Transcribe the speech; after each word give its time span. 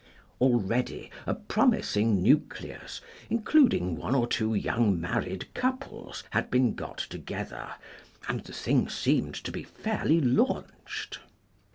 Already 0.39 1.11
a 1.27 1.35
promising 1.35 2.23
nucleus, 2.23 3.01
including 3.29 3.95
one 3.95 4.15
or 4.15 4.25
two 4.25 4.55
young 4.55 4.99
married 4.99 5.53
couples, 5.53 6.23
had 6.31 6.49
been 6.49 6.73
got 6.73 6.97
together, 6.97 7.73
and 8.27 8.39
the 8.43 8.51
thing 8.51 8.89
seemed 8.89 9.35
to 9.35 9.51
be 9.51 9.61
fairly 9.61 10.19
launched. 10.19 11.19